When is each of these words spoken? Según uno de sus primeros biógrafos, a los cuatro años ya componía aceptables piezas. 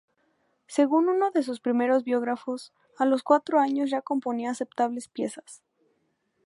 Según 0.65 1.09
uno 1.09 1.29
de 1.29 1.43
sus 1.43 1.59
primeros 1.59 2.03
biógrafos, 2.03 2.73
a 2.97 3.05
los 3.05 3.21
cuatro 3.21 3.59
años 3.59 3.91
ya 3.91 4.01
componía 4.01 4.49
aceptables 4.49 5.07
piezas. 5.07 5.61